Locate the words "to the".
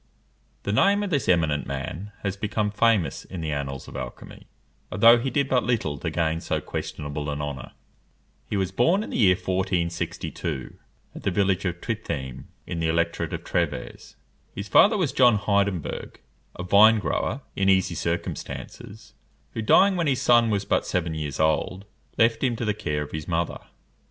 22.55-22.73